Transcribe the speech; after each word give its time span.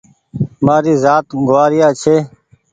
مآري 0.65 0.93
زآت 1.03 1.25
گوآريآ 1.47 1.87
ڇي 2.01 2.15